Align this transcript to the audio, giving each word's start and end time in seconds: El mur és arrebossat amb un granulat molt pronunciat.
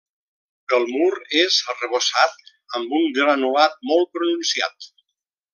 El 0.77 0.87
mur 0.93 1.09
és 1.41 1.57
arrebossat 1.75 2.51
amb 2.79 2.97
un 3.01 3.07
granulat 3.21 3.79
molt 3.91 4.13
pronunciat. 4.19 4.93